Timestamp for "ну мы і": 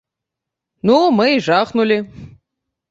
0.91-1.45